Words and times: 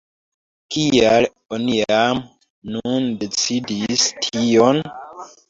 Kial 0.75 1.27
oni 1.57 1.75
jam 1.81 2.23
nun 2.77 3.07
decidis 3.25 4.09
tion? 4.27 4.83